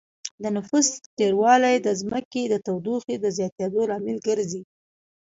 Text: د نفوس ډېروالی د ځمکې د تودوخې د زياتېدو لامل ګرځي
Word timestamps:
د 0.43 0.45
نفوس 0.57 0.87
ډېروالی 1.19 1.75
د 1.81 1.87
ځمکې 2.01 2.43
د 2.47 2.55
تودوخې 2.65 3.15
د 3.19 3.25
زياتېدو 3.37 3.81
لامل 3.89 4.17
ګرځي 4.27 4.61